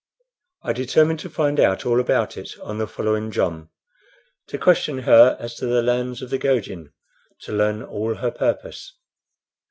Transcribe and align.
I 0.63 0.73
determined 0.73 1.19
to 1.19 1.29
find 1.29 1.59
out 1.59 1.85
all 1.85 1.99
about 1.99 2.35
it 2.35 2.57
on 2.63 2.79
the 2.79 2.87
following 2.87 3.29
jom 3.29 3.69
to 4.47 4.57
question 4.57 4.97
her 5.03 5.37
as 5.39 5.53
to 5.57 5.67
the 5.67 5.83
lands 5.83 6.23
of 6.23 6.31
the 6.31 6.39
Gojin, 6.39 6.91
to 7.41 7.51
learn 7.51 7.83
all 7.83 8.15
her 8.15 8.31
purpose. 8.31 8.93